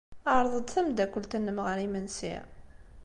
[0.37, 2.35] Ɛreḍ-d tameddakelt-nnem ɣer yimensi.